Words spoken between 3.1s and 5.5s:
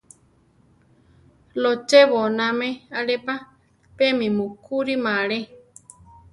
pa, pe mi mukúrima alé.